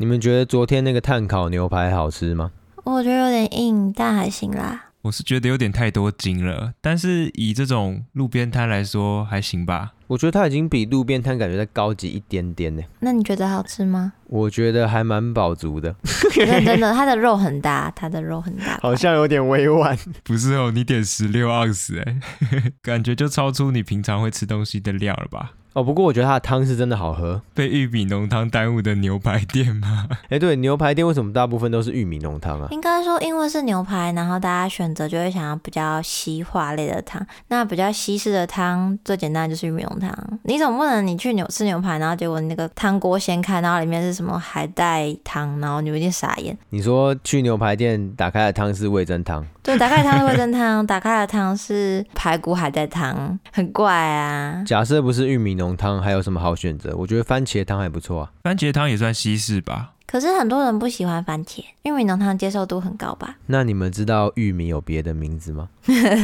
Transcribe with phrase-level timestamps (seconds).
[0.00, 2.52] 你们觉得昨天那个炭烤牛排好吃吗？
[2.84, 4.84] 我觉得有点硬，但还行啦。
[5.02, 9.94] 我是觉得有点太多筋了，但是以这种路边摊来说还行吧。
[10.06, 12.82] 我觉得它已经比路边摊感觉再高级一点点呢。
[13.00, 14.12] 那你觉得好吃吗？
[14.26, 15.92] 我觉得还蛮饱足的。
[16.32, 19.98] 真的，真的，它的肉很大，它的肉很大，好像有点委婉。
[20.22, 22.20] 不是哦，你点十六盎司哎，
[22.80, 25.54] 感觉就超出你平常会吃东西的量了吧？
[25.74, 27.40] 哦，不过我觉得它的汤是真的好喝。
[27.54, 30.08] 被玉米浓汤耽误的牛排店吗？
[30.28, 32.66] 哎，对，牛排店为什么大部分都是玉米浓汤啊？
[32.70, 37.24] 应该说，因为是牛排，然后大家选择就会想要比较西化类的汤。
[37.48, 40.12] 那比较西式的汤，最简单就是玉米浓汤。
[40.44, 46.56] 你总不能你去牛吃牛排，然后结果你那个汤锅掀开，然后里面是什么海带汤，然后你有点傻眼。
[46.70, 49.46] 你说去牛排店打开的汤是味增汤？
[49.62, 54.62] 对，打开的汤是味增汤，打开的汤是排骨海带汤，很怪啊。
[54.66, 55.76] 假设不是玉米浓。
[55.76, 56.96] 汤还有什么好选择？
[56.96, 58.32] 我觉得番茄汤还不错啊。
[58.42, 59.92] 番茄汤也算西式吧。
[60.06, 63.36] 可是很多人不喜欢番茄，玉米浓汤接受度很高吧？
[63.44, 65.68] 那你们知道玉米有别的名字吗？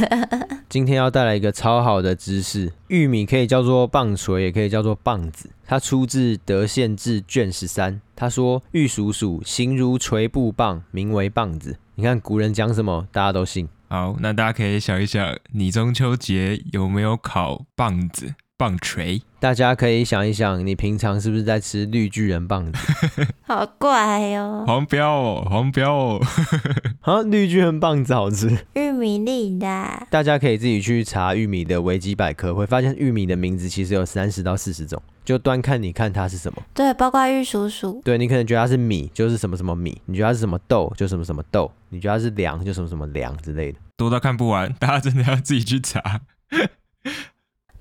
[0.67, 5.51] 今天要带来一个超好的知识：玉米可以叫做棒槌，也可以叫做棒子。
[5.67, 8.01] 它出自《德县志》卷十三。
[8.15, 13.69] 他说：“玉蜀黍，形如槌部棒，名为棒子。”你看古人讲什么，大家都信。
[13.87, 18.33] 好，那大家可以想一想，你中秋节有没有烤棒子？
[18.57, 22.79] 棒槌，大家可以想一想，你平常是不是在吃绿巨人棒子？
[23.45, 24.63] 好怪哟！
[24.65, 26.21] 黄标哦，黄标哦！
[27.01, 30.07] 啊，绿巨人棒子好吃，玉米粒的。
[30.09, 36.63] 大家可以自己去查玉米的维基百科，会发现玉米的名字其实有三十到四十种，就端看你看它是什么。
[36.73, 38.01] 对，包括玉蜀黍。
[38.03, 43.79] 对，你可能觉得它是米，就是什么什么米；你觉得它是什么豆，就什么什么豆；你觉得它是粮，就什么什么粮之类的。
[43.97, 46.21] 多到看不完，大家真的要自己去查。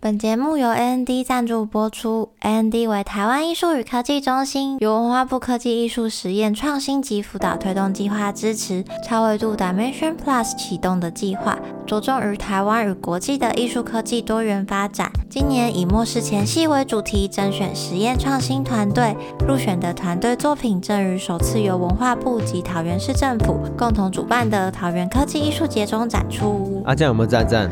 [0.05, 2.28] 本节目由 AMD 赞助播出。
[2.41, 15.11] AMD 为台湾艺术与科技中心，由文化部科技艺术实验创新及辅导推动计划支持，超维度 Dimension Plus 启动的计划，着重于台湾与国际的艺术科技多元发展。
[15.28, 26.83] 今年以末世前夕为主题，甄选实验创新团队，入选的团队作品正于首次由文化部及桃园市政府共同主办的桃园科技艺术节中展出。
[26.86, 27.68] 阿、啊、这样有没有赞赞？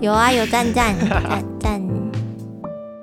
[0.00, 1.82] 有啊，有赞赞赞赞。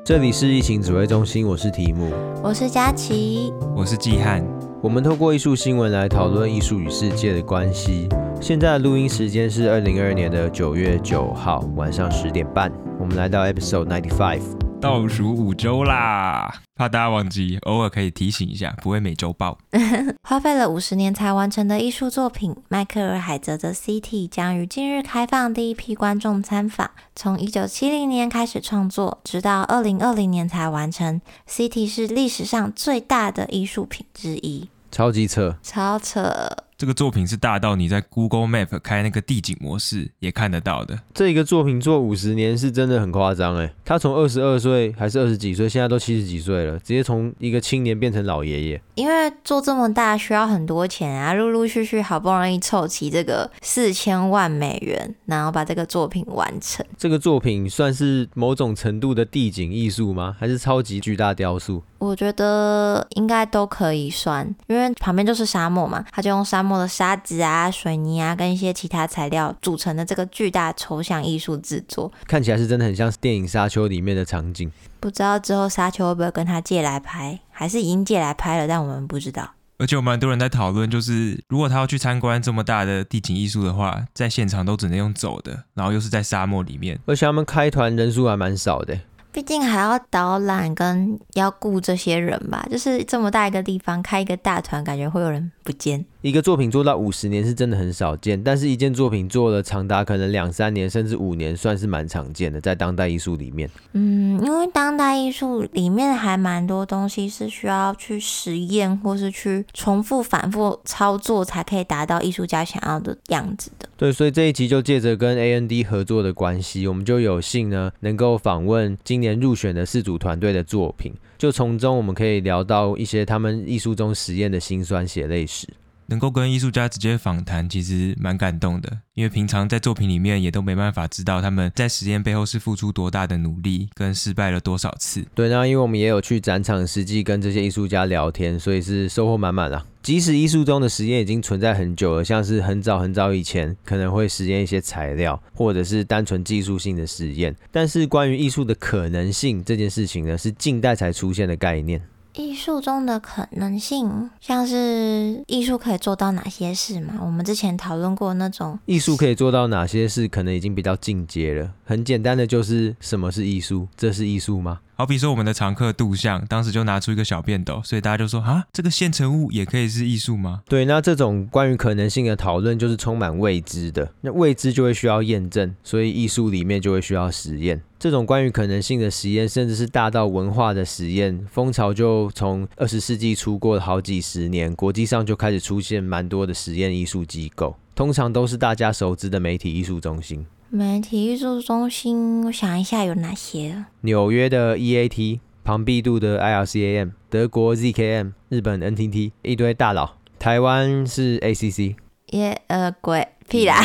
[0.05, 2.11] 这里是疫情指挥中心，我是提姆，
[2.43, 4.45] 我是佳琪，我是季汉。
[4.81, 8.07] 我们透过艺术新闻来讨论艺术与世界的关系。
[8.41, 12.71] 现在的录音时间是二零二二年的九月九号晚上十点半。
[12.99, 14.41] 我们来到 episode ninety five。
[14.79, 19.57] 倒数五周啦，怕大家忘记，偶尔可以提醒一下，不会每周报。
[20.21, 26.91] 花费了五十年才完成的艺术作品，迈克尔海泽的 CT 将于近日开放第一批观众参访。
[27.15, 31.19] 从一九七零年开始创作，直到二零二零年才完成。
[31.49, 36.57] CT 是历史上最大的艺术品之一，超级扯，超扯。
[36.85, 40.99] 这个作品是大到你在 Google Map 开那个地景模式也看得到的。
[41.15, 48.81] 这一个作品做五十年是真的很夸张哎，他从二十二岁还是二十几岁，现在都七十几岁了，直接从一个青年变成老爷爷。
[48.93, 56.85] 因为做这么大需要很多钱啊，陆陆续续好不容易凑齐这个四千万美元，然后把这个作品完成。
[56.99, 60.35] 这个作品算是某种程度的地景艺术吗？
[60.39, 61.81] 还是超级巨大雕塑？
[61.97, 74.71] 我觉得应该都可以算，因为旁边就是沙漠嘛，他就用沙漠的沙子啊、水泥啊跟一些其他材料组成的这个巨大抽象艺术制作，看起来是真的很像电影《沙丘》里面的场景。
[74.99, 79.51] 不知道之后沙丘会不会跟他借来拍，还是已经借来拍了，但我们不知道。
[79.77, 88.97] 而且有蛮多人在讨论，就是如果他要去参观这么大的地景艺术的话，在现场都只能用走的，然后又是在沙漠里面，而且他们开团人数还蛮少的。
[89.33, 96.05] 毕竟还要导览跟要雇这些人吧，就是这么大一个地方开一个大团，感觉会有人不见。
[96.21, 103.69] 一个作品做到五十年是真的很少见，但是一件作品做了长达可能两三年甚至五年，算是蛮常见的，在当代艺术里面。
[103.93, 113.89] 嗯，因为当代艺术里面还蛮多东西是需要去实验或是去重复反复操作才可以达到艺术家想要的样子的。
[113.97, 125.67] 对，所以这一集就借着跟 A N D 合作的关系，我们就有幸呢能够访问今年入选的四组团队的作品，就从中我们可以聊到一些他们艺术中实验的辛酸血泪史。
[126.07, 128.99] 能够跟艺术家直接访谈，其实蛮感动的。
[129.13, 135.25] 因为平常在作品里面也都没办法知道他们在实验背后是付出多大的努力，跟失败了多少次。
[135.33, 139.85] 对，那因为我们也有去展场实际跟这些艺术家聊天，所以是收获满满啦。
[140.03, 151.99] 即使艺术中的实验已经存在很久了，像是很早很早以前可能会实验一些材料，或者是单纯技术性的实验，但是关于艺术的可能性这件事情呢，是近代才出现的概念。
[152.37, 157.13] 艺术中的可能性，像是艺术可以做到哪些事嘛？
[157.21, 161.71] 我们之前讨论过那种艺术可以做到哪些事，可能已经比较进阶了。
[161.85, 163.87] 很简单的就是什么是艺术？
[163.95, 164.79] 这是艺术吗？
[164.97, 170.61] 好比说我们的常客杜象，当时就拿出一个小便斗，所以大家就说啊，这个现成物也可以是艺术吗？
[170.67, 177.81] 对，那这种关于可能性的讨论就是充满未知的，那未知就会需要验证，所以艺术里面就会需要实验。
[178.05, 190.45] 这种关于可能性的实验，甚至是大到文化的实验，风潮就从二十世纪初过了好几十年，国际上就开始出现蛮多的实验艺术机构，通常都是大家熟知的媒体艺术中心。
[190.69, 193.85] 媒体艺术中心，我想一下有哪些？
[194.01, 200.17] 纽约的 EAT，庞毕度的 IRCAM，德国 ZKM，日本 NTT，一堆大佬。
[200.37, 201.95] 台湾是 ACC，
[202.27, 203.83] 耶，呃，鬼屁啦！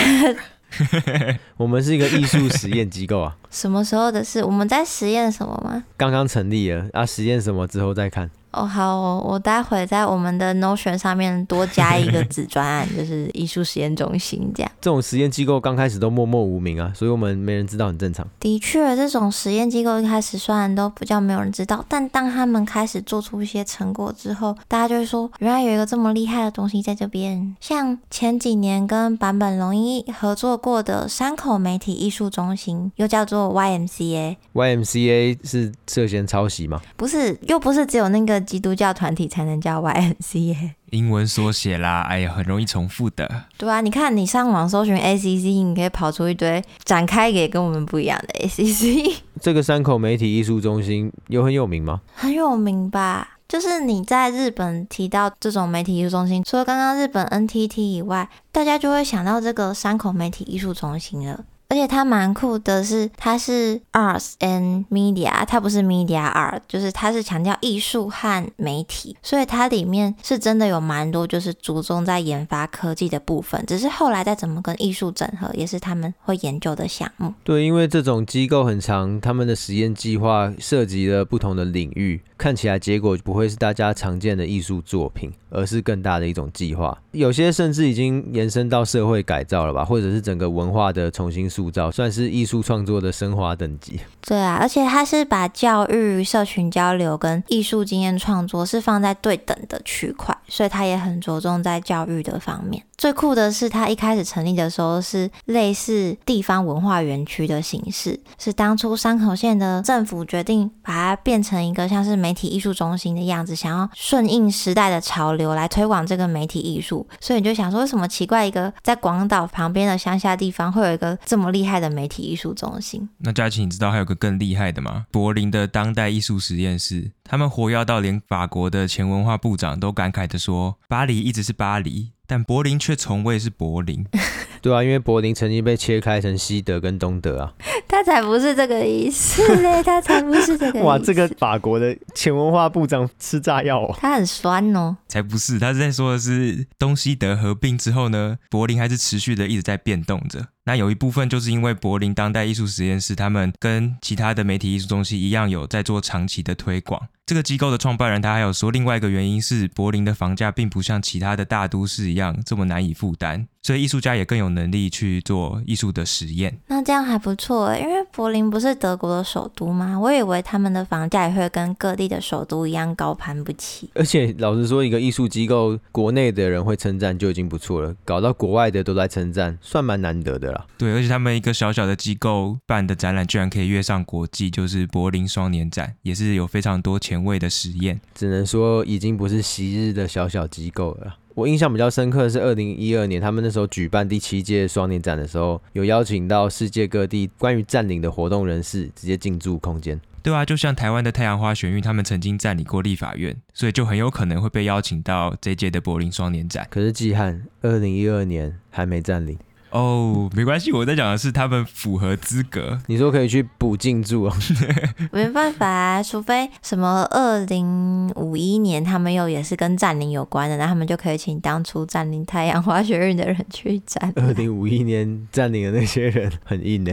[1.56, 3.38] 我们是一个艺术实验机构啊。
[3.50, 4.44] 什么时候的事？
[4.44, 5.84] 我们在实验什么吗？
[5.96, 8.30] 刚刚成立了啊，实验什么之后再看。
[8.52, 14.72] 哦，好哦，我待会在我们的 Notion 上面多加一个子专案，就是艺术实验中心这样。
[14.80, 18.26] 这种实验机构刚开始都默默无名啊，所以我们没人知道很正常。
[18.40, 27.54] 的确，这种实验机构一开始虽然都比较没有人知道，但当他们开始做出一些成果之后，大家就会说，原来有一个这么厉害的东西在这边。
[27.60, 34.36] 像前几年跟坂本龙一合作过的山口媒体艺术中心，又叫做 YMCA。
[34.52, 36.80] YMCA 是涉嫌抄袭吗？
[36.96, 40.72] 不是，又不是只有那个基督教团体才能叫 YMCA。
[40.90, 43.44] 英文缩写啦，哎呀，很容易重复的。
[43.56, 49.18] 对啊，你看你上网搜寻 ACC，你可以跑出一堆展开给跟我们不一样的 ACC。
[49.40, 52.00] 这个山口媒体艺术中心有很有名吗？
[52.14, 61.44] 很有名吧，就是你在日本提到这种媒体艺术中心，除了刚刚日本 NTT 以外，大家就会想到这个山口媒体艺术中心了。
[61.70, 77.32] 而且它蛮酷的是，它是 arts and media，它不是 media art，就是它是强调艺术和媒体，所以它里面是真的有蛮多就是注重在研发科技的部分，只是后来再怎么跟艺术整合，也是他们会研究的项目。
[77.44, 94.00] 对，因为这种机构很长，他们的实验计划涉及了不同的领域，看起来结果不会是大家常见的艺术作品，而是更大的一种计划，有些甚至已经延伸到社会改造了吧，或者是整个文化的重新塑造，算是艺术创作的升华等级。
[94.22, 102.82] 对啊，而且他是把教育、社群交流跟艺术经验创作是放在对等的区块，所以他也很着重在教育的方面。
[102.96, 117.04] 最酷的是，他一开始成立的时候是类似地方文化园区的形式，是当初山口县的政府决定把它变成一个像是美媒体艺术中心的样子，想要顺应时代的潮流来推广这个媒体艺术。
[117.18, 123.08] 所以你就想说，为什么奇怪一个在广岛旁边的乡下地方会有一个这么厉害的媒体艺术中心？
[123.18, 125.06] 那佳琪，你知道还有个更厉害的吗？
[125.10, 134.06] 柏林的当代艺术实验室，他们活跃到连法国的前文化部长都感慨地说：“巴黎一直是巴黎。”但柏林却从未是柏林，
[134.62, 137.52] 对啊，因为柏林曾经被切开成西德跟东德啊。
[138.00, 140.84] 他才不是这个意思嘞，他才不是这个意思。
[140.88, 144.96] 哇，这个法国的前文化部长吃炸药哦，他很酸哦。
[145.06, 150.46] 才不是，他是在说的是东西德合并之后呢，柏林还是持续的一直在变动着。
[150.64, 157.08] 那有一部分就是因为柏林当代艺术实验室，他们跟其他的媒体艺术中心一样，有在做长期的推广。
[157.26, 163.46] 这个机构的创办人他还有说，另外一个原因是柏林的房价并不像其他的大都市一样这么难以负担。
[163.62, 166.58] 所以艺术家也更有能力去做艺术的实验。
[166.68, 169.98] 那这样还不错，因为柏林不是德国的首都吗？
[170.00, 173.90] 我以为他们的房价也会跟各地的首都一样高攀不起。
[173.94, 180.66] 而且老实说，一个艺术机构国内的人会称赞就已经不错了，搞到国外的都在称赞，算蛮难得的啦。
[180.78, 188.00] 对，而且他们一个小小的机构办的展览，居然可以跃上国际，就是柏林双年展，也是有非常多前卫的实验。
[188.14, 191.16] 只能说已经不是昔日的小小机构了。
[191.40, 199.98] 我印象比较深刻的是二零一二年，他们那时候举办第七届双年展的时候，有邀请到世界各地关于占领的活动人士直接进驻空间。
[200.22, 206.68] 对啊，就像台湾的太阳花学运，他们曾经占领过立法院，所以就很有可能会被邀请到这届的柏林双年展。
[206.70, 209.38] 可是季汉，二零一二年还没占领。
[209.70, 212.78] 哦，没关系，我在讲的是他们符合资格。
[212.86, 214.36] 你说可以去补进驻哦？
[215.12, 224.12] 没办法啊，除非什么二零五一年他们又也是跟占领有关的，那他们就可以请当初占领太阳滑雪运的人去占。
[224.16, 226.92] 二零五一年占领的那些人很硬呢，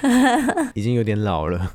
[0.74, 1.72] 已经有点老了。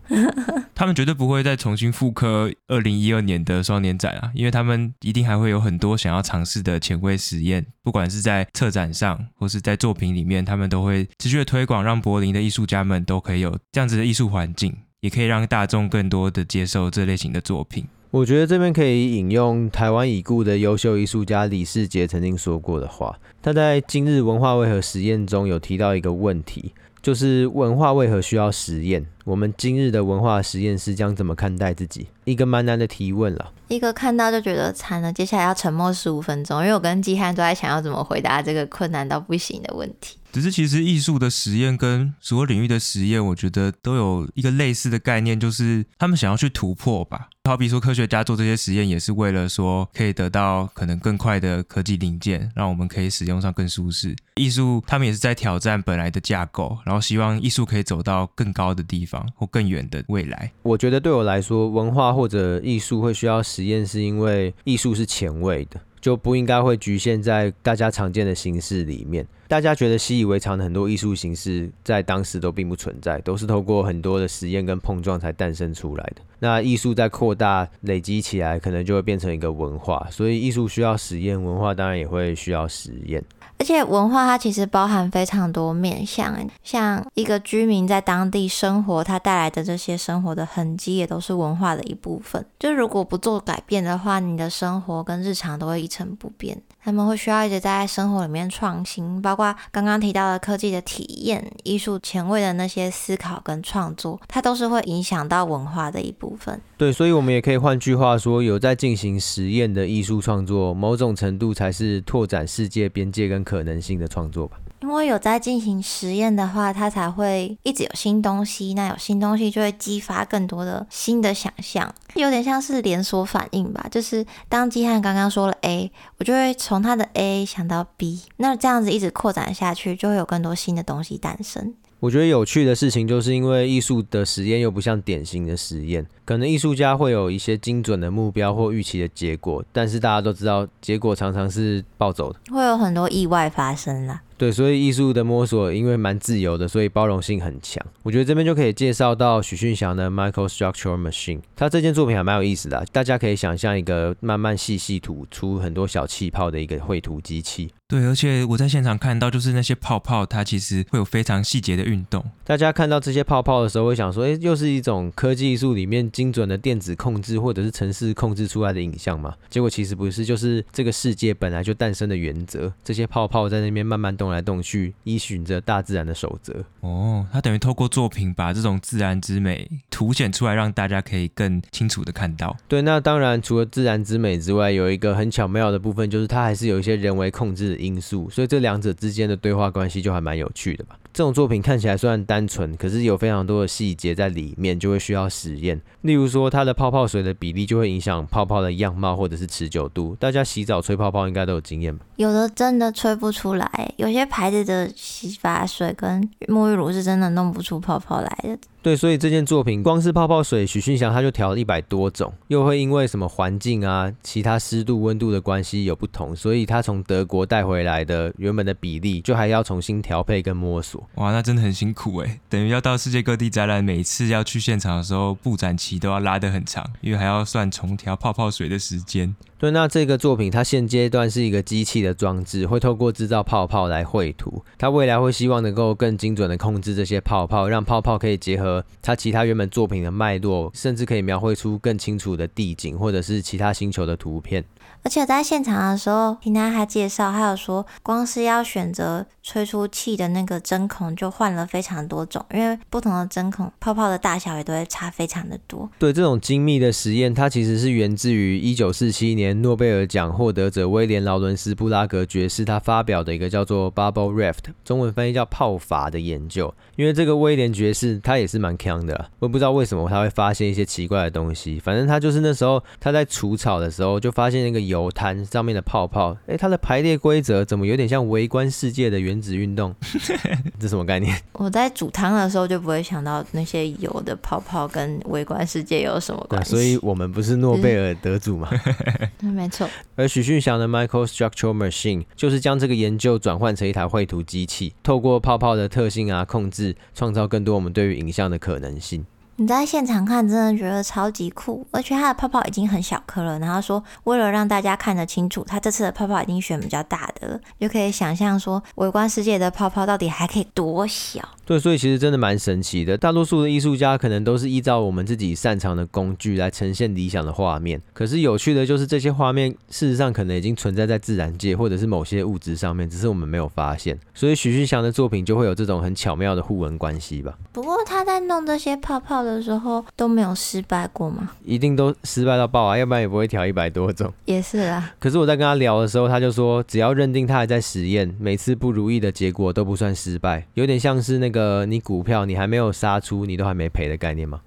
[0.74, 17.86] 他们绝对不会再重新复刻二零一二年的双年展啊，因为他们一定还会有很多想要尝试的前卫实验，不管是在策展上或是在作品里面，他们都会持续的推广，让柏林的艺术家们都可以有这样子的艺术环境，也可以让大众更多的接受这类型的作品。
[18.12, 23.14] 我觉得这边可以引用台湾已故的优秀艺术家李世杰曾经说过的话。
[23.42, 29.06] 他在《今日文化为何实验》中有提到一个问题，就是文化为何需要实验？
[29.26, 32.06] 我们今日的文化实验室将怎么看待自己？
[32.26, 33.52] 一个蛮难的提问了。
[33.68, 40.20] 一个看到就觉得惨了，接下来要沉默十五分钟，因为我跟季汉都在想要怎么回答这个困难到不行的问题。
[40.32, 47.30] 只是其实艺术的实验跟所有领域的实验，我觉得都有一个类似的概念，就是他们想要去突破吧。
[47.46, 54.16] 好比说科学家做这些实验，也是为了说可以得到可能更快的科技零件，让我们可以使用上更舒适。
[54.36, 60.52] 艺术他们也是在挑战本来的架构，然后希望艺术可以走到更高的地方或更远的未来。
[60.64, 65.80] 我觉得对我来说，文化或者艺术会需要实验，是因为艺术是前卫的。
[66.02, 69.26] 就不应该会局限在大家常见的形式里面。
[69.48, 76.22] 大家觉得习以为常的很多艺术形式，在当时都并不存在，都是透过很多的实验跟碰撞才诞生出来的。
[76.38, 80.08] 那艺术在扩大累积起来，可能就会变成一个文化。
[80.12, 83.24] 所以艺术需要实验，文化当然也会需要实验。
[83.58, 92.46] 而且文化它其实包含非常多面向，像一个居民在当地生活，它带来的这些生活的痕迹也都是文化的一部分。
[92.60, 96.62] 就如果不做改变的话，你的生活跟日常都会一成不变。
[96.84, 106.62] 他们会需要一直在生活里面创新，包括刚刚提到的科技的体验、艺术前卫的那些思考跟创作，它都是会影响到文化的一部分。
[106.78, 114.58] 对，所以我们也可以换句话说，有在进行实验的艺术创作，某种程度才是拓展世界边界跟可能性的创作吧。
[114.82, 118.74] 因为有在进行实验的话，它才会一直有新东西。
[118.74, 123.88] 那有新东西就会激发更多的新的想象，有点像是连锁反应吧。
[123.90, 131.74] 就是当基汉刚刚说了 A，我就会从他的 A 想到 B，那这样子一直扩展下去，就会有更多新的东西诞生。
[132.02, 144.22] 我觉得有趣的事情，就是因为艺术的实验又不像典型的实验，可能艺术家会有一些精准的目标或预期的结果，但是大家都知道，结果常常是暴走的，会有很多意外发生啦。
[144.38, 147.82] 对，所以艺术的摸索因为蛮自由的，所以包容性很强。
[148.04, 157.72] 我觉得这边就可以介绍到许训祥的 Microstructure Machine，他这件作品还蛮有意思的啊，大家可以想象一个慢慢细细吐出很多小气泡的一个绘图机器。
[157.88, 162.22] 对，而且我在现场看到，就是那些泡泡，它其实会有非常细节的运动。
[162.44, 169.36] 大家看到这些泡泡的时候，会想说，诶，又是一种科技艺术里面精准的电子控制或者是城市控制出来的影像嘛？
[169.50, 172.72] 结果其实不是，就是这个世界本来就诞生的原则。
[172.86, 176.64] 这些泡泡在那边慢慢动来动去，依循着大自然的守则。
[176.80, 182.56] 哦，他等于透过作品把这种自然之美凸显出来，让大家可以更清楚的看到。
[182.70, 190.98] 对，那当然除了自然之美之外，有一个很巧妙的部分，就是它还是有一些人为控制的因素，所以这两者之间的对话关系就还蛮有趣的吧。
[191.16, 195.82] 这种作品看起来虽然单纯，可是有非常多的细节在里面，就会需要实验。
[196.02, 200.14] 例如说，它的泡泡水的比例就会影响泡泡的样貌或者是持久度。
[200.20, 202.06] 大家洗澡吹泡泡应该都有经验吧？
[202.18, 208.58] 有的真的吹不出来，有些牌子的洗发水跟沐浴乳是真的弄不出泡泡来的。
[208.86, 221.04] 对，所以这件作品光是泡泡水，许训祥他就调了一百多种，又会因为什么环境啊、其他湿度、温度的关系有不同，所以他从德国带回来的原本的比例，就还要重新调配跟摸索。
[221.16, 229.36] 哇，那真的很辛苦诶，等于要到世界各地展览，每次要去现场的时候，布展期都要拉得很长，因为还要算重调泡泡水的时间。
[229.58, 234.64] 对，那这个作品它现阶段是一个机器的装置，会透过制造泡泡来绘图。
[234.78, 244.64] 它未来会希望能够更精准的控制这些泡泡，让泡泡可以结合他其他原本作品的脉络，甚至可以描绘出更清楚的地景或者是其他星球的图片。
[245.06, 255.88] 而且在现场的时候，听他还介绍，还有说，光是要选择吹出气的那个针孔，就换了非常多种，因为不同的针孔泡泡的大小也都会差非常的多。
[256.00, 266.74] 对，这种精密的实验，它其实是源自于一九四七年诺贝尔奖获得者威廉劳伦斯布拉格爵士他发表的一个叫做 Bubble Raft，中文翻译叫泡法的研究。
[266.96, 274.95] 因为这个威廉爵士他也是蛮强的，我也不知道为什么他会发现一些奇怪的东西，反正他就是那时候他在除草的时候就发现那个油。
[274.96, 279.94] 油滩上面的泡泡，哎，它的排列规则怎么有点像围观世界的原子运动？
[280.80, 281.38] 这什么概念？
[281.52, 286.72] 我在煮汤的时候就不会想到那些油的泡泡跟围观世界有什么关系。
[286.72, 288.70] 所以我们不是诺贝尔得主吗？
[289.44, 289.86] 嗯，没错。
[290.16, 299.26] 而许训祥的 Microstructure Machine 就是将这个研究转换成一台绘图机器，透过泡泡的特性啊控制，创造更多我们对于影像的可能性。
[299.58, 303.58] 你在现场看，真的觉得超级酷，而且它的泡泡已经很小颗了。
[303.58, 311.40] 然后说，为了让大家看得清楚，它这次的泡泡已经选比较大的了，就可以想象说，微观世界的泡泡到底还可以多小。
[311.64, 313.18] 对，所以其实真的蛮神奇的。
[313.18, 318.00] 大多数的艺术家可能都是依照我们自己擅长的工具来呈现理想的画面。
[318.14, 324.20] 可是有趣的就是这些画面，事实上可能已经存在在自然界或者是某些物质上面，只是我们没有发现。
[324.34, 327.58] 所以许旭祥的作品就会有这种很巧妙的互文关系吧。
[327.72, 331.52] 不过他在弄这些泡泡的时候都没有失败过吗？
[331.64, 334.32] 一定都失败到爆啊，要不然也不会调一百多种。
[334.46, 335.14] 也是啊。
[335.20, 342.46] 可是我在跟他聊的时候，他就说，只要认定他还在实验，每次不如意的结果都不算失败，有点像是那个你股票。
[342.46, 344.60] 你还没有杀出，你都还没赔的概念吗？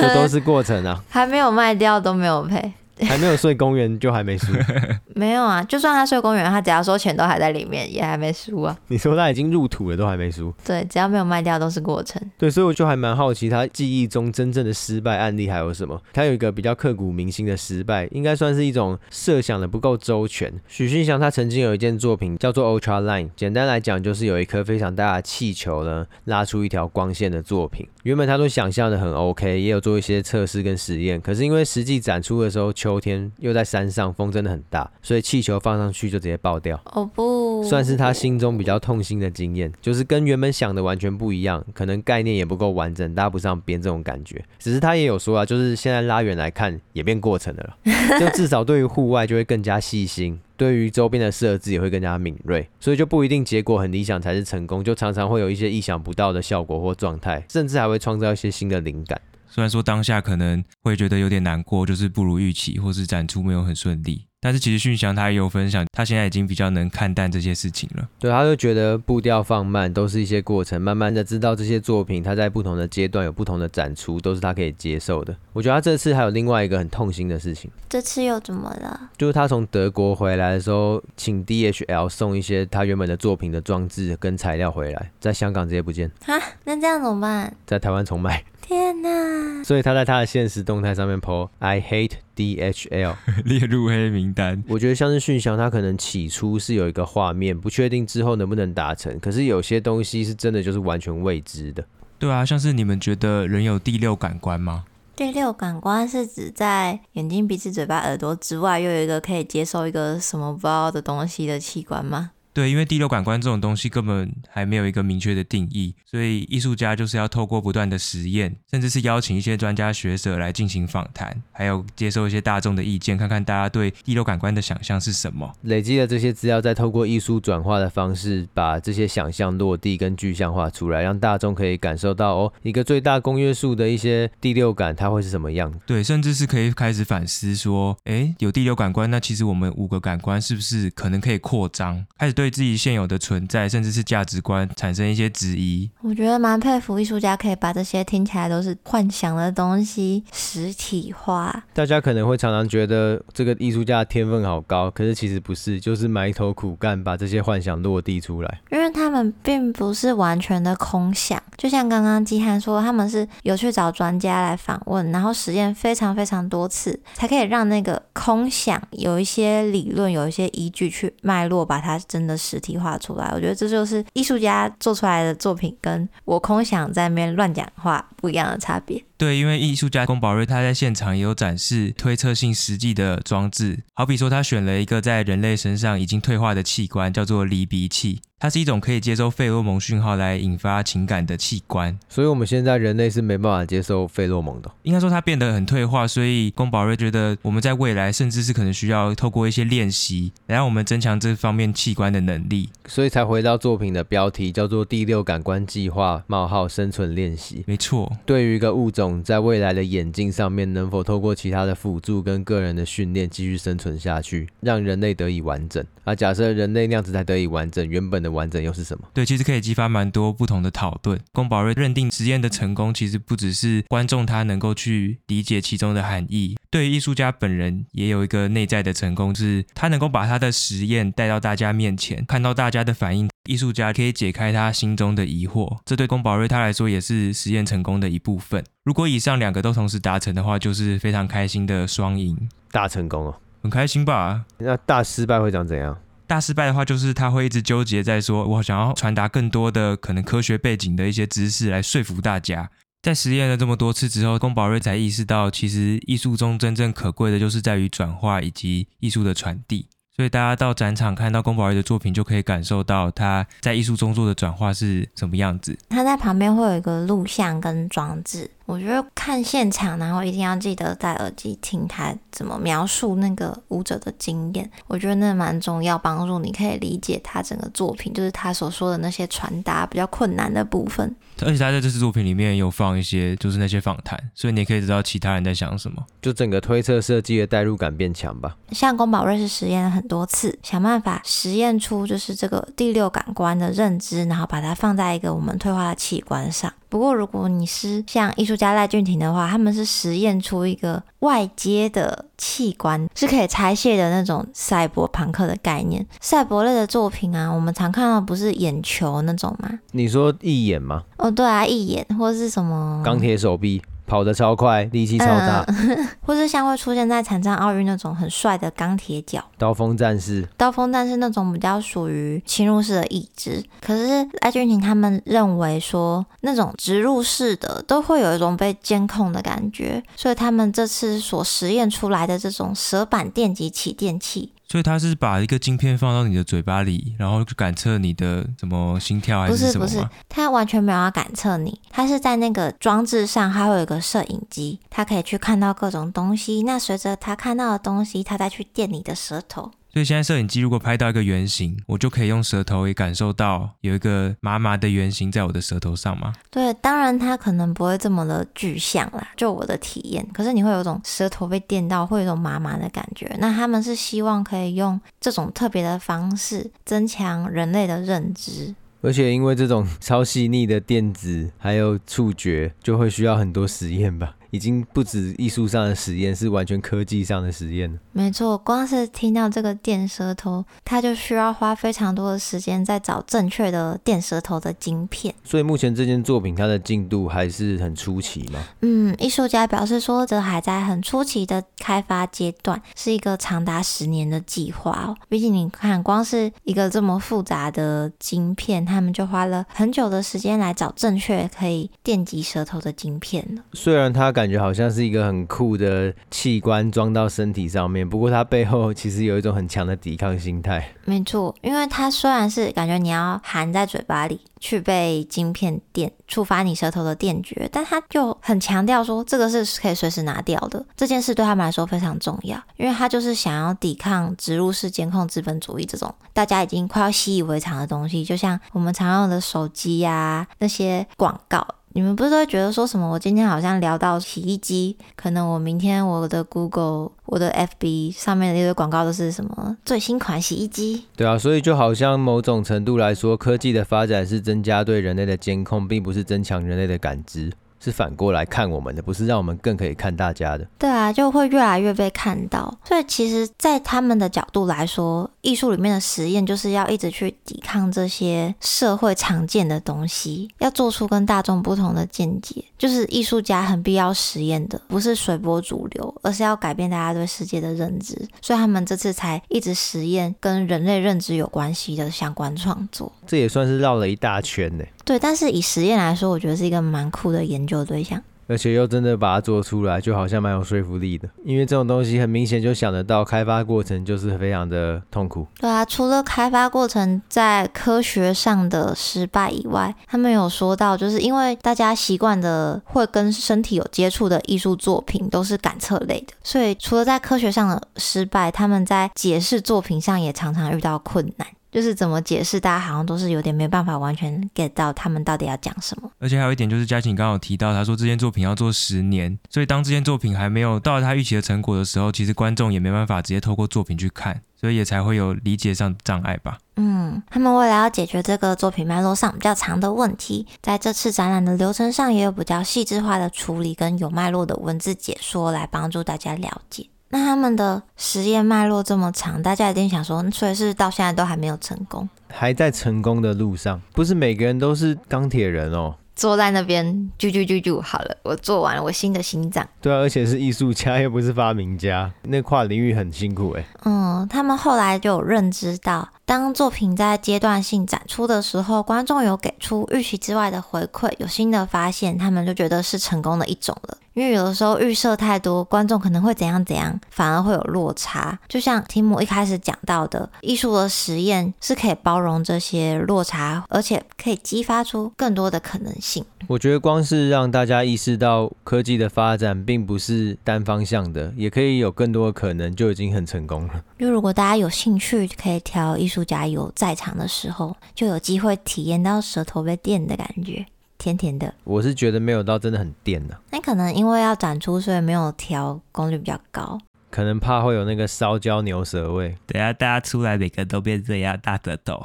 [0.00, 2.72] 这都是过程啊， 还没有卖掉都没有赔。
[3.08, 4.52] 还没有睡公园就还没输，
[5.14, 8.76] 没有啊，就算他睡公园，他只要说钱都还在里面，也还没输啊。
[8.88, 10.52] 你说他已经入土了，都还没输？
[10.64, 12.20] 对，只要没有卖掉都是过程。
[12.38, 16.00] 对，所以我就还蛮好奇，他记忆中真正的失败案例还有什么？
[16.12, 20.52] 他有一个比较刻骨铭心的失败，应该算是一种设想的不够周全。
[20.68, 27.86] 许勋祥他曾经有一件作品叫做 Ultra Line，简单来讲就是有一颗非常大的气球呢，拉出一条光线的作品。
[28.04, 36.80] 原本他都想象的很 OK，也有做一些测试跟实验，可是因为实际展出的时候，秋天又在山上，风真的很大，所以气球放上去就直接爆掉。
[36.86, 44.42] 哦不，算是他心中比较痛心的经验，就是跟原本想的完全不一样，可能概念也不够完整，搭不上边这种感觉。
[44.58, 47.76] 只是他也有说啊，就是现在拉远来看，也变过程了了，
[48.18, 50.40] 就至少对于户外就会更加细心。
[50.60, 59.18] 对于周边的设置也会更加敏锐，所以就不一定结果很理想才是成功，就常常会有一些意想不到的效果或状态，甚至还会创造一些新的灵感。
[59.50, 64.26] 虽然说当下可能会觉得有点难过，就是不如预期，或是展出没有很顺利。
[64.42, 68.08] 但是其实迅翔他也有分享，他现在已经比较能看淡这些事情了。
[68.18, 75.36] 对，他就觉得步调放慢都是一些过程，慢慢的知道这些作品，他在不同的阶段有不同的展出，都是他可以接受的。
[75.52, 77.70] 我觉得他这次还有另外一个很痛心的事情。
[77.90, 79.10] 这次又怎么了？
[79.18, 86.10] 就是他从德国回来的时候，请 DHL 送一些他原本的作品的装置跟材料回来，在香港直接不见。
[86.24, 87.54] 哈，那这样怎么办？
[87.66, 88.42] 在台湾重卖。
[88.60, 89.64] 天呐！
[89.64, 93.14] 所以他在他的现实动态上面 po I hate DHL
[93.44, 94.62] 列入黑名单。
[94.68, 99.18] 我觉得像是讯翔，他可能起初是有一个画面，不确定之后能不能达成。
[99.18, 101.84] 可是有些东西是真的就是完全未知的。
[102.18, 104.84] 对啊，像是你们觉得人有第六感官吗？
[105.16, 112.30] 第六感官是指在眼睛、鼻子、嘴巴、耳朵之外，又有一个可以接受一个什么不知道的东西的器官吗？
[112.60, 125.50] 对，因为第六感官这种东西根本还没有一个明确的定义，所以艺术家就是要透过不断的实验，甚至是邀请一些专家学者来进行访谈，还有接受一些大众的意见，看看大家对第六感官的想象是什么。
[125.62, 135.72] 累积了这些资料，再透过艺术转化的方式，把这些想象落地跟具象化出来，让大众可以感受到哦，一个最大公约数的一些第六感，它会是什么样？
[135.86, 142.49] 对，甚至是可以开始反思说，诶，有第六感官，那其实我们五个感官是不是可能可以扩张，开始对。
[142.50, 145.88] 对自己现有的存在，甚至是价值观产生一些质疑。
[146.02, 151.64] 我觉得蛮佩服艺术家可以把这些听起来都是幻想的东西实体化。
[151.72, 158.60] 大家可能会常常觉得这个艺术家的天分好高，可是其实不是，就是埋头苦干把这些幻想落地出来。
[158.72, 172.29] 因为他们并不是完全的空想，就像刚刚基汉说，他们是有去找专家来访问，然后实验非常非常多次，才可以让那个空想有一些理论，有一些依据去脉络，把它真的。
[172.36, 179.02] 实体化出来，我觉得这就是艺术家做出来的作品，跟我空想在那边乱讲话不一样的差别。
[179.16, 188.20] 对，因为艺术家龚宝瑞他在现场也有展示推测性实际的装置，好比说他选了一个在人类身上已经退化的器官，叫做离鼻器。
[188.42, 194.70] 它是一种可以接收费洛蒙讯号来引发情感的器官，所以我们现在人类是没办法接受费洛蒙的。
[194.82, 202.70] 应该说它变得很退化，所以龚宝瑞觉得我们在未来甚至是可能需要透过一些练习，来让我们增强这方面器官的能力。
[202.86, 207.56] 所以才回到作品的标题，叫做《第六感官计划：冒号生存练习》。
[207.66, 215.84] 没错，对于一个物种在未来的演进上面，能否透过其他的辅助跟个人的训练继续生存下去，让人类得以完整？
[216.04, 219.06] 啊，假设人类那样子才得以完整，原本的完整又是什么？
[219.12, 221.18] 对，其实可以激发蛮多不同的讨论。
[221.32, 235.78] 宫保瑞认定实验的成功，其实不只是观众他能够去理解其中的含义，对于艺术家本人也有一个内在的成功，是他能够把他的实验带到大家面前，看到大家的反应，艺术家可以解开他心中的疑惑。
[235.84, 238.64] 这对宫保瑞他来说也是实验成功的一部分。
[238.84, 243.34] 如果以上两个都同时达成的话，就是非常开心的双赢，大成功哦。
[243.62, 244.44] 很开心吧？
[244.58, 245.96] 那大失败会长怎样？
[246.26, 252.70] 大失败的话，就是他会一直纠结在说，我想要传达更多的可能科学背景的一些知识来说服大家。
[253.02, 259.88] 在实验了这么多次之后，宫保瑞才意识到，其实艺术中真正可贵的就是在于转化以及艺术的传递。
[260.20, 265.74] 所以大家到展场看到宫保瑞的作品，就可以感受到他在艺术中做的转化是什么样子。
[265.88, 268.50] 他在旁边会有一个录像跟装置。
[268.66, 274.70] 我觉得看现场，然后一定要记得戴耳机听他怎么描述那个舞者的经验。
[274.88, 281.16] 我觉得那蛮重要，帮助你可以理解他整个作品，就是他所说的那些传达比较困难的部分。
[281.44, 286.04] 而且他在这次作品里面有放一些，就是那些访谈，所以你也可以知道其他人在想什么。
[286.20, 288.56] 就整个推测设计的代入感变强吧。
[288.72, 296.72] 像宫保瑞是实验了很多次，想办法实验出就是这个第六感官的认知，然后把它放在一个我们退化的器官上。
[296.88, 306.04] 不过，如果你是像艺术家赖俊廷的话，他们是实验出一个外接的器官，是可以拆卸的那种赛博朋克的概念。
[306.20, 309.68] 赛博类的作品啊，我们常看到不是眼球那种吗？
[309.92, 311.02] 你说义眼吗？
[311.18, 313.82] 哦，对啊，义眼或者是什么钢铁手臂。
[314.10, 323.64] 跑得超快，力气超大，嗯、 或是像会出现在残障奥运那种很帅的钢铁脚，刀锋战士，刀锋战士那种比较属于侵入式的意志。
[323.80, 334.50] 可是艾俊廷他们认为说，那种植入式的都会有一种被监控的感觉，所以他们这次所实验出来的这种蛇板电极起电器。
[334.70, 339.86] 所以他是把一个晶片放到你的嘴巴里，然后就感测你的什么心跳还是什么吗？
[339.86, 346.62] 不是不是，他完全没有要感测你，他是在那个装置上，它会有一个摄影机，它可以去看到各种东西。
[346.62, 349.72] 那随着他看到的东西，他再去电你的舌头。
[349.92, 356.32] 所以现在摄影机如果拍到一个圆形，我就可以用舌头也感受到有一个麻麻的圆形在我的舌头上吗？
[356.50, 360.24] 对，当然它可能不会这么的具象啦，就我的体验。
[360.32, 363.34] 可是你会有种舌头被电到，会有一种麻麻的感觉。
[363.40, 368.74] 那他们是希望可以用这种特别的方式增强人类的认知。
[369.02, 374.36] 而且因为这种超细腻的电子还有触觉，就会需要很多实验吧。
[374.50, 377.98] 已经不止艺术上的实验，是完全科技上的实验。
[378.12, 385.34] 没错，光是听到这个电舌头，它就需要花非常多的时间在找正确的电舌头的晶片。
[385.44, 388.62] 所以目前这件作品它的进度还是很出奇嘛？
[388.82, 395.16] 嗯，艺术家表示说，这还在很初期的开发阶段，是一个长达十年的计划哦。
[395.28, 403.62] 毕竟你看，光是一个这么复杂的晶片，他们就花了很久的时间来找正确可以电击舌头的晶片了。
[403.72, 410.94] 虽然它感觉好像是一个很酷的器官装到身体上面，不过它背后其实有一种很强的抵抗心态。
[411.04, 420.82] 没错，因为它虽然是感觉你要含在嘴巴里去被晶片电触发你舌头的电觉，但它就很强调说这个是可以随时拿掉的。
[420.96, 431.66] 这件事对他们来说非常重要，因为他就是想要抵抗植入式监控资本主义这种大家已经快要习以为常的东西，就像我们常用的手机呀、那些广告。
[431.92, 433.08] 你们不是都会觉得说什么？
[433.10, 441.04] 我今天好像聊到洗衣机，可能我明天我的 Google、我的 FB 上面的一些广告都是什么最新款洗衣机？
[441.16, 447.52] 对啊，所以就好像某种程度来说，科技的发展是增加对人类的监控，并不是增强人类的感知。
[447.82, 450.68] 是反过来看我们的，不是让我们更可以看大家的。
[450.78, 452.78] 对啊，就会越来越被看到。
[452.84, 462.64] 所以其实，在他们的角度来说，艺术里面的实验就是要一直去抵抗这些社会常见的东西，要做出跟大众不同的见解。
[462.78, 468.16] 就是艺术家很必要实验的，不是随波逐流，而是要改变大家对世界的认知。
[468.40, 473.12] 所以他们这次才一直实验跟人类认知有关系的相关创作。
[473.26, 474.84] 这也算是绕了一大圈呢。
[475.04, 481.28] 对，但是以实验来说，我觉得是一个蛮酷的研究对象，而且又真的把它做出来，就好像蛮有说服力的。
[481.44, 485.46] 因为这种东西很明显就想得到，开发过程就是非常的痛苦。
[485.60, 501.46] 对啊，除了开发过程在科学上的失败以外，他们有说到，就是因为大家习惯的会跟身体有接触的艺术作品都是感测类的，所以除了在科学上的失败，他们在解释作品上也常常遇到困难。
[501.70, 506.10] 就是怎么解释，大家好像都是有点没办法完全 get 到他们到底要讲什么。
[506.18, 516.58] 而且还有一点就是，嘉晴刚刚有提到，他说这件作品要做十年，所以当这件作品还没有到他预期的成果的时候，其实观众也没办法直接透过作品去看，所以也才会有理解上的障碍吧。
[516.76, 526.88] 嗯，他们为了要解决这个作品脉络上比较长的问题，在这次展览的流程上也有比较细致化的处理跟有脉络的文字解说来帮助大家了解。
[527.10, 533.80] 那他们的实验脉络这么长，大家一定想说，所以是到现在都还没有成功，还在成功的路上。
[533.92, 535.96] 不是每个人都是钢铁人哦。
[536.16, 536.84] 坐在那边
[537.18, 539.66] 啾啾啾啾，好了，我做完了我新的心脏。
[539.80, 543.64] 对啊，而且是艺术家又不是发明家，那跨领域很辛苦哎。
[543.86, 553.96] 嗯，他们后来就有认知到，当作品在阶段性展出的时候，观众有给出预期之外的回馈，有新的发现，他们就觉得是成功的一种了。
[554.20, 558.38] 因为有的时候预设太多，观众可能会怎样怎样，反而会有落差。
[558.46, 566.22] 就像提姆一开始讲到的，艺术的实验是可以包容这些落差，而且可以激发出更多的可能性。
[566.48, 573.82] 我觉得光是让大家意识到科技的发展并不是单方向的，也可以有更多的可能，就已经很成功了。
[573.98, 580.66] 就如果大家有兴趣，可以挑艺术家有在场的时候，就有机会体验到舌头被电的感觉。
[581.00, 583.34] 甜甜的，我是觉得没有到真的很电的。
[583.50, 586.78] 那可能因为要展出，所以没有调功率比较高。
[587.08, 589.34] 可能怕会有那个烧焦牛舌味。
[589.44, 592.00] 等下大家出来，每个都变这样大舌头，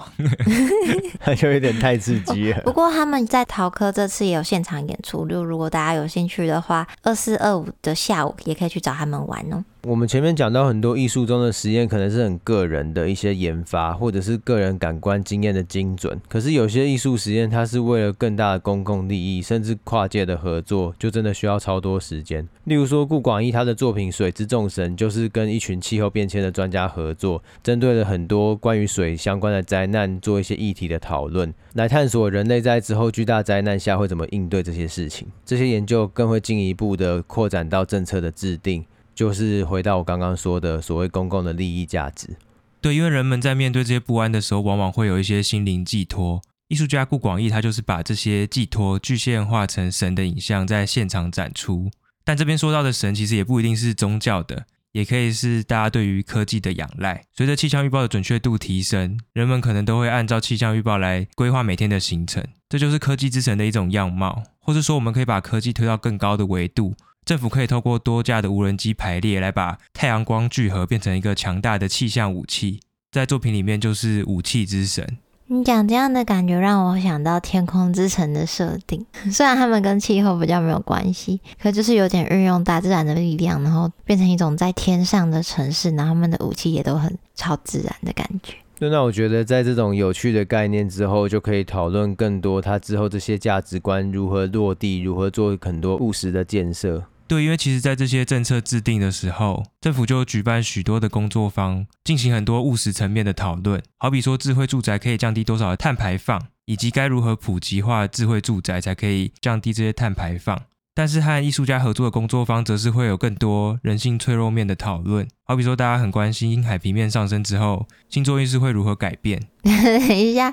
[1.28, 2.62] 那就有点太刺激了。
[2.62, 9.64] 不过他们在陶科这次也有现场演出，就如果大家有兴趣的话，二四二五的下午也可以去找他们玩哦。
[9.88, 16.20] 我们前面讲到很多艺术中的实验，可能是很个人的一些研发，或者是个人感官经验的精准。
[16.28, 22.48] 可是有些艺术实验，它是为了更大的公共利益，甚至跨界的合作，就真的需要超多时间。
[22.64, 35.28] 例如说，顾广义他的作品《水之众神》，就是跟一群气候变迁的专家合作，针对了很多关于水相关的灾难，做一些议题的讨论，来探索人类在之后巨大灾难下会怎么应对这些事情。
[35.46, 38.84] 这些研究更会进一步的扩展到政策的制定。
[39.16, 42.36] 就是回到我刚刚说的所谓公共的利益价值。
[42.82, 46.42] 对，因为人们在面对这些不安的时候，往往会有一些心灵寄托。
[46.68, 51.90] 艺术家顾广义他就是把这些寄托具现化成神的影像，在现场展出。
[52.24, 57.24] 但这边说到的神，其实也不一定是宗教的，也可以是大家对于科技的仰赖。
[57.32, 62.44] 随着气象预报的准确度提升，人们可能都会按照气象预报来规划每天的行程。
[62.68, 66.96] 这就是科技之神的一种样貌，或是说，我们可以把科技推到更高的维度。
[67.26, 72.80] 政府可以透过多架的无人机排列来把太阳光聚合，变成一个强大的气象武器。
[73.12, 75.18] 在作品里面就是武器之神。
[75.48, 88.54] 你讲这样的感觉让我想到天空之城的设定， 虽然他们跟气候比较没有关系，可就是有点运用大自然的力量，然后变成一种在天上的城市，然后他们的武器也都很超自然的感觉。
[88.78, 97.04] 那我觉得在这种有趣的概念之后，就可以讨论更多他之后这些价值观如何落地，如何做很多务实的建设。
[97.28, 103.82] 对，因为其实，在这些政策制定的时候，政府就举办许多的工作坊，进行很多务实层面的讨论。
[103.98, 110.62] 好比说，智慧住宅可以降低多少的碳排放，以及该如何普及化智慧住宅才可以降低这些碳排放。
[110.98, 115.28] 但是和艺术家合作的工作方，则是会有更多人性脆弱面的讨论。
[115.44, 119.38] 好比说，大家很关心海平面上升之后，星座运势会如何改变。
[119.62, 120.50] 等一下，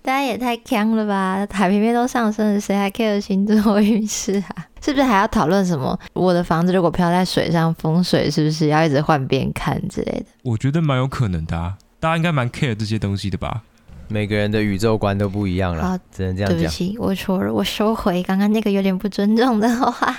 [0.00, 1.46] 大家也太锵了吧！
[1.50, 4.66] 海平面都上升了，谁还 care 星座运势啊？
[4.80, 5.96] 是不是还要讨论什么？
[6.14, 10.26] 我的房子如果飘在水上，风水是不是要一直换边看之类的？
[10.42, 13.62] 我觉得蛮有可能的啊，大家应该蛮 care 这些东西的吧？
[14.08, 16.58] 每个人的宇宙观都不一样了，好只能这样讲。
[16.58, 20.14] 对不起，我错了，我收回刚刚那个有点不尊重的话。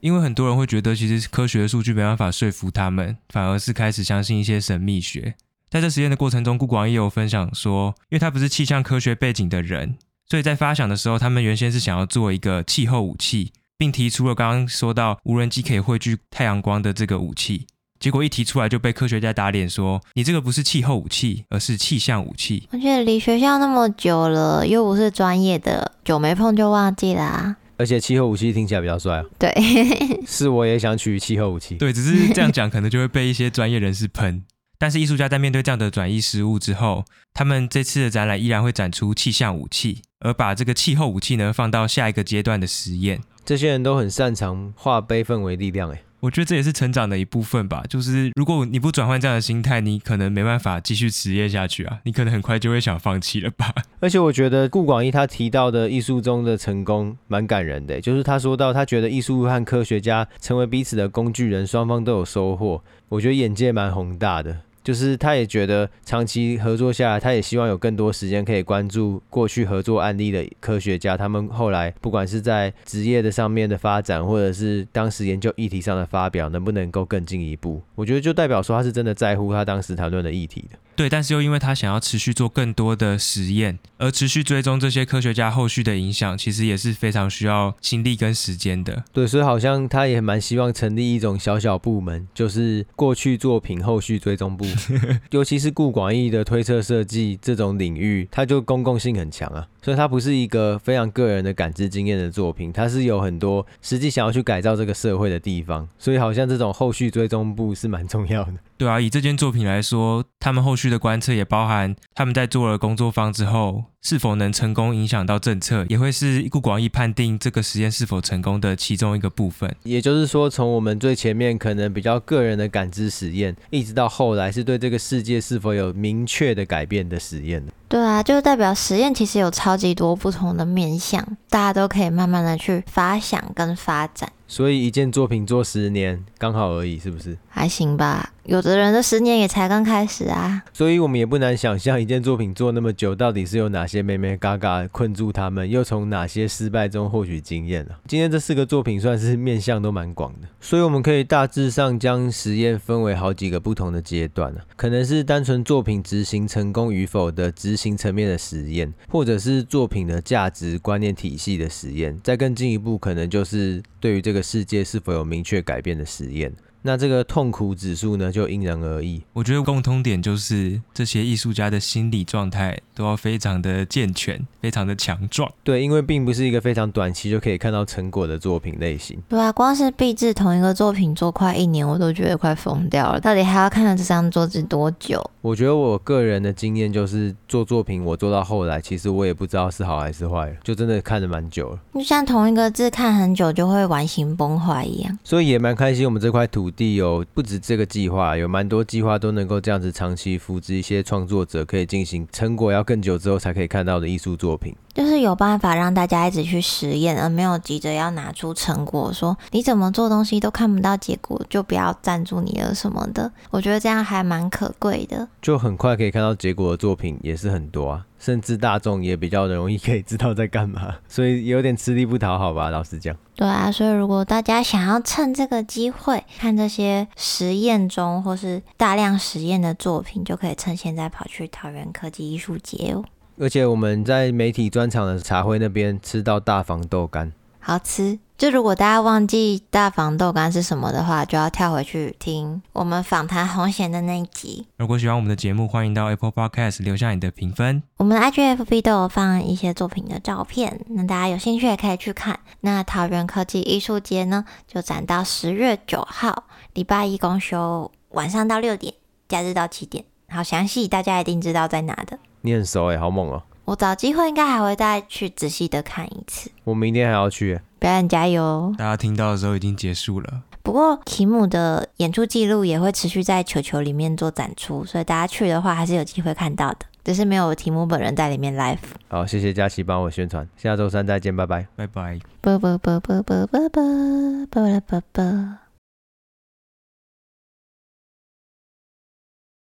[0.00, 5.34] 因为很多人会觉得，其实科学的数据没办法说服他们，反而是开始相信一些神秘学。
[5.70, 17.66] 在这实验的过程中，顾广义也有分享说，因为他不是气象科学背景的人，所以在发想的时候，他们原先是想要做一个气候武器，并提出了刚刚说到无人机可以汇聚太阳光的这个武器。
[18.02, 22.66] 结果一提出来就被科学家打脸，说你这个不是气候武器，而是气象武器。
[22.72, 27.56] 我觉得离学校那么久了，又不是专业的，久没碰就忘记啦、啊。
[27.76, 29.24] 而且气候武器听起来比较帅、啊。
[29.38, 29.54] 对，
[30.26, 31.76] 是我也想取气候武器。
[31.76, 34.42] 对，只是这样讲可能就会被一些专业人士喷。
[34.78, 43.20] 但是艺术家在面对这样的转移失误之后，他们这次的展览依然会展出气象武器，而把这个气候武器呢放到下一个阶段的实验。
[43.44, 46.02] 这些人都很擅长化悲愤为力量，诶。
[46.22, 47.82] 我觉得这也是成长的一部分吧。
[47.88, 51.98] 就是如果你不转换这样的心态，你可能没办法继续职业下去啊。
[52.04, 53.74] 你可能很快就会想放弃了吧。
[53.98, 62.84] 而且我觉得顾广义他提到的艺术中的成功蛮感人的，就是他说到他觉得艺术和科学家成为彼此的工具人，双方都有收获。
[63.08, 64.60] 我觉得眼界蛮宏大的。
[64.82, 77.80] 就是他也觉得长期合作下来，他也希望有更多时间可以关注过去合作案例的科学家，他们后来不管是在职业的上面的发展，或者是当时研究议题上的发表，能不能够更进一步？
[77.94, 80.78] 我觉得就代表说他是真的在乎他当时谈论的议题的。
[80.94, 89.04] 对，但是又因为他想要持续做更多的实验，而持续追踪这些科学家后续的影响，其实也是非常需要心力跟时间的。
[89.12, 94.64] 对，所以好像他也蛮希望成立一种小小部门，就是过去作品后续追踪部。
[95.30, 99.66] 尤其是顾广义的推测设计这种领域，它就公共性很强啊。
[99.84, 108.52] 所以它不是一个非常个人的感知经验的作品，它是有很多实际想要去改造这个社会的地方，所以好像这种后续追踪部是蛮重要的。
[108.78, 119.72] 对啊，以这件作品来说，他们后续的观测也包含他们在做了工作坊之后，是否能成功影响到政策，也会是顾广义判定这个实验是否成功的其中一个部分。
[119.84, 127.64] 也就是说，从我们最前面可能比较个人的感知实验，一直到后来是对这个世界是否有明确的改变的实验。
[127.92, 134.32] 对啊，就代表实验其实有超级多不同的面向，大家都可以慢慢的去发想跟发展。
[134.48, 137.38] 所以一件作品做十年刚好而已，是不是？
[137.48, 140.62] 还行吧，有的人的十年也才刚开始啊。
[140.74, 147.92] 所以我们也不难想象，一件作品做那么久，到底是有哪些妹妹嘎嘎困住他们，又从哪些失败中获取经验了。
[148.06, 164.40] 今天这四个作品算是面向都蛮广的，所以我们可以大致上将实验分为好几个不同的阶段，可能是单纯作品执行成功与否的执行层面的实验，或者是作品的价值观念体系的实验，再更进一步，可能就是对于这个。
[164.52, 166.52] 世界是否有明确改变的实验？
[166.82, 169.22] 那这个痛苦指数呢，就因人而异。
[169.32, 175.50] 我觉得共通点就是这些艺术家的心理状态都要非常的健全，非常的强壮。
[175.62, 179.20] 对，因为并不是一个非常短期就可以看到成果的作品类型。
[179.28, 183.20] 对啊，光是毕制同一个作品做快一年，我都觉得快疯掉了。
[183.20, 185.22] 到底还要看到这张桌子多久？
[185.40, 191.78] 我觉得我个人的经验就是做作品，我做到后来，其实我也不知道是好还是坏，就真的看的蛮久了。
[191.94, 195.18] 就像同一个字看很久就会完形崩坏一样。
[195.24, 204.74] 所以也蛮开心，我们这块土地有不止这个计划，有蛮多计划都能够这样子长期扶植一些创作者，可以进行成果要更久之后才可以看到的艺术作品。
[204.94, 213.30] 就是有办法让大家一直去实验，而没有急着要拿出成果，说你怎么做东西都看不到结果，就不要赞助你了什么的。
[213.50, 215.26] 我觉得这样还蛮可贵的。
[215.40, 223.16] 就很快可以看到结果的作品也是很多啊，甚至大众也比较容易可以知道在干嘛，所以有点吃力不讨好吧，老实讲。
[223.34, 233.02] 对啊，所以如果大家想要趁这个机会看这些实验中或是大量实验的作品，就可以趁现在跑去桃园科技艺术节哦。
[233.38, 238.18] 而且我们在媒体专场的茶会那边吃到大房豆干，好吃。
[238.38, 244.66] 就如果大家忘记大房豆干是什么的话，就要跳回去听我们访谈红贤的那一集。
[244.78, 247.84] 如果喜欢我们的节目，欢迎到 Apple Podcast 留下你的评分。
[247.98, 252.40] 我们的 IGFB 都有放一些作品的照片，那大家有兴趣也可以去看。
[252.62, 258.92] 那桃园科技艺术节呢，就展到十月九号，礼拜一公休，晚上到六点，
[259.28, 260.04] 假日到七点。
[260.28, 262.18] 好详细，大家一定知道在哪的。
[262.42, 263.42] 你很熟哎，好猛哦！
[263.64, 266.50] 我找机会应该还会再去仔细的看一次。
[266.64, 268.74] 我明天还要去，表演加油！
[268.76, 270.42] 大家听到的时候已经结束了。
[270.64, 278.78] 不过提姆的演出记录也会持续在球球里面做展出，所以大家去的话还是有机会看到的，只是没有提姆本人在里面 live。
[279.08, 285.61] 好，谢谢佳琪帮我宣传，下周三再见，拜拜，拜拜，啵啵啵啵啵啵啵啵啵啵。